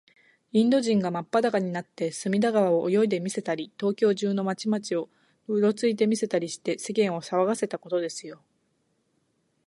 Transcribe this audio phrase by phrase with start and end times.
[0.51, 5.09] インド人がまっぱだかになって、隅田川を泳いでみせたり、東京中の町々を、
[5.47, 8.41] うろついてみせたりして、世間をさわがせたことですよ。